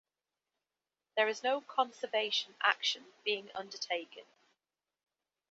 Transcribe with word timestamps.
There 1.15 1.27
is 1.27 1.43
no 1.43 1.61
conservation 1.61 2.55
action 2.59 3.13
being 3.23 3.51
undertaken. 3.53 4.23